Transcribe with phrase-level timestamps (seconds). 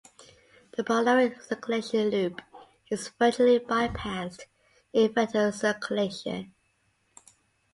[0.75, 2.41] The pulmonary circulation loop
[2.89, 4.45] is virtually bypassed
[4.93, 6.55] in fetal circulation.